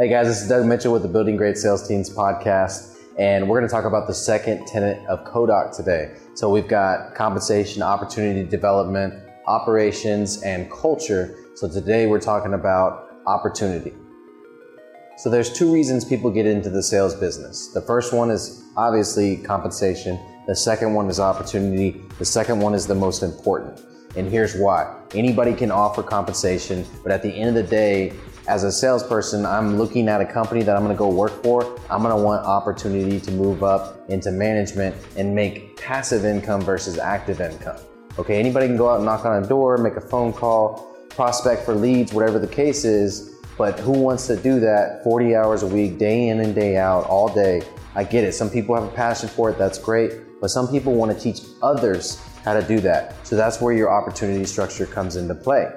Hey 0.00 0.08
guys, 0.08 0.28
this 0.28 0.40
is 0.40 0.48
Doug 0.48 0.64
Mitchell 0.64 0.94
with 0.94 1.02
the 1.02 1.08
Building 1.08 1.36
Great 1.36 1.58
Sales 1.58 1.86
Teams 1.86 2.08
podcast, 2.08 2.96
and 3.18 3.46
we're 3.46 3.58
going 3.58 3.68
to 3.68 3.70
talk 3.70 3.84
about 3.84 4.06
the 4.06 4.14
second 4.14 4.66
tenet 4.66 5.06
of 5.06 5.26
CODOC 5.26 5.76
today. 5.76 6.14
So 6.32 6.48
we've 6.48 6.66
got 6.66 7.14
compensation, 7.14 7.82
opportunity 7.82 8.48
development, 8.48 9.12
operations, 9.46 10.42
and 10.42 10.70
culture. 10.70 11.36
So 11.54 11.68
today 11.68 12.06
we're 12.06 12.18
talking 12.18 12.54
about 12.54 13.10
opportunity. 13.26 13.92
So 15.18 15.28
there's 15.28 15.52
two 15.52 15.70
reasons 15.70 16.06
people 16.06 16.30
get 16.30 16.46
into 16.46 16.70
the 16.70 16.82
sales 16.82 17.14
business. 17.14 17.68
The 17.74 17.82
first 17.82 18.14
one 18.14 18.30
is 18.30 18.64
obviously 18.78 19.36
compensation. 19.36 20.18
The 20.46 20.56
second 20.56 20.94
one 20.94 21.10
is 21.10 21.20
opportunity. 21.20 22.00
The 22.18 22.24
second 22.24 22.60
one 22.60 22.72
is 22.72 22.86
the 22.86 22.94
most 22.94 23.22
important. 23.22 23.78
And 24.16 24.30
here's 24.30 24.56
why. 24.56 24.96
Anybody 25.14 25.52
can 25.52 25.70
offer 25.70 26.02
compensation, 26.02 26.86
but 27.02 27.12
at 27.12 27.22
the 27.22 27.28
end 27.28 27.50
of 27.50 27.64
the 27.64 27.70
day, 27.70 28.14
as 28.46 28.64
a 28.64 28.72
salesperson, 28.72 29.44
I'm 29.44 29.76
looking 29.76 30.08
at 30.08 30.20
a 30.20 30.26
company 30.26 30.62
that 30.62 30.76
I'm 30.76 30.82
gonna 30.82 30.94
go 30.94 31.08
work 31.08 31.42
for. 31.42 31.78
I'm 31.90 32.02
gonna 32.02 32.16
want 32.16 32.44
opportunity 32.44 33.20
to 33.20 33.30
move 33.30 33.62
up 33.62 34.08
into 34.08 34.30
management 34.30 34.96
and 35.16 35.34
make 35.34 35.76
passive 35.76 36.24
income 36.24 36.62
versus 36.62 36.98
active 36.98 37.40
income. 37.40 37.76
Okay, 38.18 38.38
anybody 38.38 38.66
can 38.66 38.76
go 38.76 38.90
out 38.90 38.96
and 38.96 39.04
knock 39.04 39.24
on 39.24 39.42
a 39.42 39.46
door, 39.46 39.78
make 39.78 39.96
a 39.96 40.00
phone 40.00 40.32
call, 40.32 40.96
prospect 41.10 41.64
for 41.64 41.74
leads, 41.74 42.12
whatever 42.12 42.38
the 42.38 42.48
case 42.48 42.84
is, 42.84 43.36
but 43.56 43.78
who 43.78 43.92
wants 43.92 44.26
to 44.26 44.36
do 44.36 44.58
that 44.58 45.04
40 45.04 45.36
hours 45.36 45.62
a 45.62 45.66
week, 45.66 45.98
day 45.98 46.28
in 46.28 46.40
and 46.40 46.54
day 46.54 46.76
out, 46.76 47.04
all 47.04 47.32
day? 47.32 47.62
I 47.94 48.04
get 48.04 48.24
it. 48.24 48.32
Some 48.32 48.50
people 48.50 48.74
have 48.74 48.84
a 48.84 48.94
passion 48.96 49.28
for 49.28 49.50
it, 49.50 49.58
that's 49.58 49.78
great, 49.78 50.12
but 50.40 50.48
some 50.48 50.66
people 50.66 50.94
wanna 50.94 51.18
teach 51.18 51.42
others 51.62 52.20
how 52.44 52.54
to 52.54 52.62
do 52.66 52.80
that. 52.80 53.14
So 53.26 53.36
that's 53.36 53.60
where 53.60 53.74
your 53.74 53.90
opportunity 53.90 54.44
structure 54.46 54.86
comes 54.86 55.16
into 55.16 55.34
play. 55.34 55.70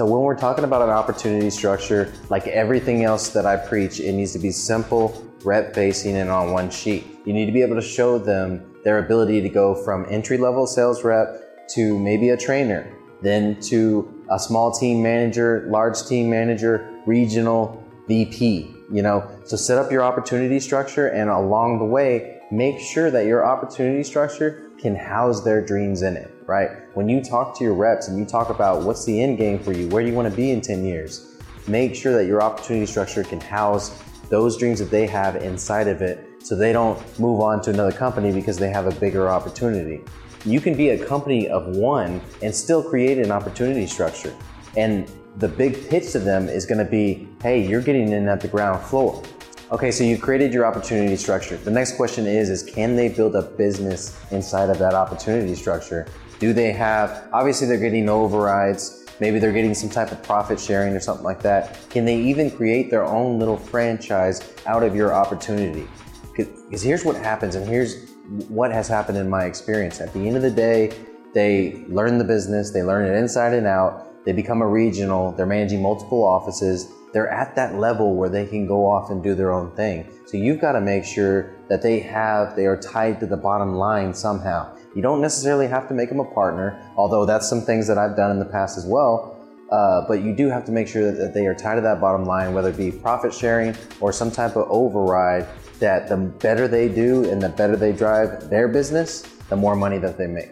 So 0.00 0.06
when 0.06 0.22
we're 0.22 0.34
talking 0.34 0.64
about 0.64 0.80
an 0.80 0.88
opportunity 0.88 1.50
structure, 1.50 2.10
like 2.30 2.46
everything 2.46 3.04
else 3.04 3.28
that 3.34 3.44
I 3.44 3.56
preach, 3.58 4.00
it 4.00 4.12
needs 4.12 4.32
to 4.32 4.38
be 4.38 4.50
simple, 4.50 5.30
rep 5.44 5.74
facing, 5.74 6.16
and 6.16 6.30
on 6.30 6.52
one 6.52 6.70
sheet. 6.70 7.04
You 7.26 7.34
need 7.34 7.44
to 7.44 7.52
be 7.52 7.60
able 7.60 7.74
to 7.76 7.82
show 7.82 8.16
them 8.16 8.76
their 8.82 9.00
ability 9.00 9.42
to 9.42 9.50
go 9.50 9.74
from 9.74 10.06
entry 10.08 10.38
level 10.38 10.66
sales 10.66 11.04
rep 11.04 11.68
to 11.74 11.98
maybe 11.98 12.30
a 12.30 12.36
trainer, 12.38 12.90
then 13.20 13.60
to 13.64 14.24
a 14.30 14.38
small 14.38 14.72
team 14.72 15.02
manager, 15.02 15.66
large 15.68 16.02
team 16.06 16.30
manager, 16.30 17.02
regional 17.04 17.84
VP, 18.08 18.74
you 18.90 19.02
know. 19.02 19.28
So 19.44 19.56
set 19.56 19.78
up 19.78 19.90
your 19.90 20.02
opportunity 20.02 20.60
structure 20.60 21.08
and 21.08 21.30
along 21.30 21.78
the 21.78 21.84
way, 21.84 22.40
make 22.50 22.78
sure 22.80 23.10
that 23.10 23.26
your 23.26 23.44
opportunity 23.44 24.02
structure 24.02 24.70
can 24.78 24.96
house 24.96 25.42
their 25.42 25.64
dreams 25.64 26.02
in 26.02 26.16
it 26.16 26.34
right? 26.50 26.70
When 26.94 27.08
you 27.08 27.22
talk 27.22 27.56
to 27.58 27.64
your 27.64 27.74
reps 27.74 28.08
and 28.08 28.18
you 28.18 28.24
talk 28.24 28.50
about 28.50 28.82
what's 28.82 29.04
the 29.04 29.22
end 29.22 29.38
game 29.38 29.60
for 29.60 29.72
you, 29.72 29.86
where 29.88 30.02
do 30.02 30.08
you 30.08 30.14
want 30.16 30.28
to 30.28 30.34
be 30.34 30.50
in 30.50 30.60
10 30.60 30.84
years, 30.84 31.38
make 31.68 31.94
sure 31.94 32.12
that 32.12 32.26
your 32.26 32.42
opportunity 32.42 32.86
structure 32.86 33.22
can 33.22 33.40
house 33.40 34.02
those 34.30 34.56
dreams 34.56 34.80
that 34.80 34.90
they 34.90 35.06
have 35.06 35.36
inside 35.36 35.86
of 35.86 36.02
it 36.02 36.26
so 36.42 36.56
they 36.56 36.72
don't 36.72 36.98
move 37.20 37.40
on 37.40 37.62
to 37.62 37.70
another 37.70 37.92
company 37.92 38.32
because 38.32 38.58
they 38.58 38.68
have 38.68 38.88
a 38.88 38.94
bigger 38.98 39.28
opportunity. 39.28 40.02
You 40.44 40.60
can 40.60 40.76
be 40.76 40.88
a 40.88 41.06
company 41.06 41.48
of 41.48 41.68
one 41.68 42.20
and 42.42 42.52
still 42.52 42.82
create 42.82 43.18
an 43.18 43.30
opportunity 43.30 43.86
structure. 43.86 44.34
And 44.76 45.08
the 45.36 45.48
big 45.48 45.88
pitch 45.88 46.12
to 46.12 46.18
them 46.18 46.48
is 46.48 46.66
going 46.66 46.84
to 46.84 46.90
be, 46.90 47.28
hey, 47.42 47.66
you're 47.66 47.82
getting 47.82 48.12
in 48.12 48.28
at 48.28 48.40
the 48.40 48.48
ground 48.48 48.84
floor. 48.84 49.22
Okay, 49.72 49.90
so 49.90 50.02
you 50.02 50.18
created 50.18 50.52
your 50.52 50.66
opportunity 50.66 51.16
structure. 51.16 51.56
The 51.56 51.70
next 51.70 51.96
question 51.96 52.26
is, 52.26 52.50
is 52.50 52.62
can 52.62 52.96
they 52.96 53.08
build 53.08 53.36
a 53.36 53.42
business 53.42 54.20
inside 54.32 54.68
of 54.68 54.78
that 54.78 54.94
opportunity 54.94 55.54
structure? 55.54 56.08
Do 56.40 56.52
they 56.52 56.72
have, 56.72 57.28
obviously 57.32 57.68
they're 57.68 57.78
getting 57.78 58.08
overrides, 58.08 59.04
maybe 59.20 59.38
they're 59.38 59.52
getting 59.52 59.74
some 59.74 59.90
type 59.90 60.10
of 60.10 60.22
profit 60.22 60.58
sharing 60.58 60.94
or 60.96 61.00
something 61.00 61.24
like 61.24 61.42
that. 61.42 61.78
Can 61.90 62.04
they 62.04 62.16
even 62.16 62.50
create 62.50 62.90
their 62.90 63.04
own 63.04 63.38
little 63.38 63.56
franchise 63.56 64.54
out 64.66 64.82
of 64.82 64.96
your 64.96 65.12
opportunity? 65.12 65.86
Because 66.34 66.82
here's 66.82 67.04
what 67.04 67.16
happens, 67.16 67.54
and 67.54 67.68
here's 67.68 68.10
what 68.48 68.72
has 68.72 68.88
happened 68.88 69.18
in 69.18 69.28
my 69.28 69.44
experience. 69.44 70.00
At 70.00 70.12
the 70.14 70.26
end 70.26 70.36
of 70.36 70.42
the 70.42 70.50
day, 70.50 70.92
they 71.34 71.84
learn 71.88 72.18
the 72.18 72.24
business, 72.24 72.70
they 72.70 72.82
learn 72.82 73.06
it 73.06 73.16
inside 73.16 73.52
and 73.52 73.66
out, 73.66 74.09
they 74.24 74.32
become 74.32 74.62
a 74.62 74.66
regional, 74.66 75.32
they're 75.32 75.46
managing 75.46 75.82
multiple 75.82 76.24
offices, 76.24 76.92
they're 77.12 77.30
at 77.30 77.56
that 77.56 77.74
level 77.74 78.14
where 78.14 78.28
they 78.28 78.46
can 78.46 78.66
go 78.66 78.86
off 78.86 79.10
and 79.10 79.22
do 79.22 79.34
their 79.34 79.52
own 79.52 79.74
thing. 79.74 80.08
So 80.26 80.36
you've 80.36 80.60
got 80.60 80.72
to 80.72 80.80
make 80.80 81.04
sure 81.04 81.50
that 81.68 81.82
they 81.82 82.00
have, 82.00 82.54
they 82.54 82.66
are 82.66 82.76
tied 82.76 83.18
to 83.20 83.26
the 83.26 83.36
bottom 83.36 83.74
line 83.74 84.14
somehow. 84.14 84.76
You 84.94 85.02
don't 85.02 85.20
necessarily 85.20 85.66
have 85.66 85.88
to 85.88 85.94
make 85.94 86.08
them 86.08 86.20
a 86.20 86.24
partner, 86.24 86.80
although 86.96 87.24
that's 87.24 87.48
some 87.48 87.62
things 87.62 87.86
that 87.88 87.98
I've 87.98 88.16
done 88.16 88.30
in 88.30 88.38
the 88.38 88.44
past 88.44 88.78
as 88.78 88.86
well. 88.86 89.36
Uh, 89.70 90.04
but 90.08 90.22
you 90.22 90.34
do 90.34 90.48
have 90.48 90.64
to 90.64 90.72
make 90.72 90.88
sure 90.88 91.04
that, 91.04 91.18
that 91.18 91.34
they 91.34 91.46
are 91.46 91.54
tied 91.54 91.76
to 91.76 91.80
that 91.80 92.00
bottom 92.00 92.24
line, 92.24 92.52
whether 92.52 92.70
it 92.70 92.76
be 92.76 92.90
profit 92.90 93.32
sharing 93.32 93.74
or 94.00 94.12
some 94.12 94.30
type 94.30 94.56
of 94.56 94.68
override 94.68 95.46
that 95.78 96.08
the 96.08 96.16
better 96.16 96.66
they 96.66 96.88
do 96.88 97.28
and 97.30 97.40
the 97.40 97.48
better 97.48 97.76
they 97.76 97.92
drive 97.92 98.50
their 98.50 98.66
business, 98.68 99.22
the 99.48 99.56
more 99.56 99.76
money 99.76 99.98
that 99.98 100.18
they 100.18 100.26
make. 100.26 100.50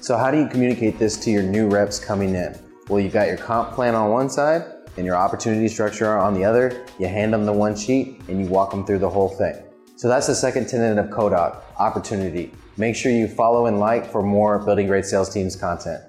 So 0.00 0.16
how 0.16 0.30
do 0.30 0.38
you 0.38 0.48
communicate 0.48 0.98
this 0.98 1.16
to 1.24 1.30
your 1.30 1.42
new 1.42 1.68
reps 1.68 1.98
coming 1.98 2.34
in? 2.34 2.69
Well, 2.90 2.98
you've 2.98 3.12
got 3.12 3.28
your 3.28 3.36
comp 3.36 3.72
plan 3.72 3.94
on 3.94 4.10
one 4.10 4.28
side 4.28 4.64
and 4.96 5.06
your 5.06 5.14
opportunity 5.14 5.68
structure 5.68 6.18
on 6.18 6.34
the 6.34 6.44
other. 6.44 6.84
You 6.98 7.06
hand 7.06 7.32
them 7.32 7.46
the 7.46 7.52
one 7.52 7.76
sheet 7.76 8.20
and 8.26 8.40
you 8.40 8.48
walk 8.48 8.72
them 8.72 8.84
through 8.84 8.98
the 8.98 9.08
whole 9.08 9.28
thing. 9.28 9.62
So 9.94 10.08
that's 10.08 10.26
the 10.26 10.34
second 10.34 10.68
tenet 10.68 10.98
of 10.98 11.06
CODOC, 11.06 11.62
opportunity. 11.78 12.52
Make 12.78 12.96
sure 12.96 13.12
you 13.12 13.28
follow 13.28 13.66
and 13.66 13.78
like 13.78 14.10
for 14.10 14.24
more 14.24 14.58
Building 14.58 14.88
Great 14.88 15.04
Sales 15.04 15.32
Teams 15.32 15.54
content. 15.54 16.02